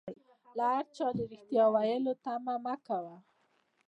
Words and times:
له 0.57 0.65
هر 0.75 0.85
چا 0.97 1.07
د 1.17 1.19
ريښتيا 1.31 1.65
ويلو 1.73 2.13
تمه 2.23 2.55
مکوئ 2.65 3.11